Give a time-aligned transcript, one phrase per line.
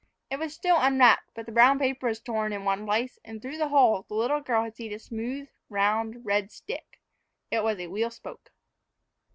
[0.31, 3.57] It was still unwrapped, but the brown paper was torn in one place, and through
[3.57, 6.99] the hole the little girl had seen a smooth, round red stick.
[7.51, 8.51] It was a wheel spoke.